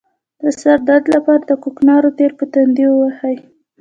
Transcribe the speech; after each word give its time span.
د 0.41 0.43
سر 0.61 0.79
درد 0.87 1.05
لپاره 1.15 1.41
د 1.45 1.51
کوکنارو 1.63 2.15
تېل 2.17 2.31
په 2.39 2.45
تندي 2.53 2.85
ووهئ 2.89 3.37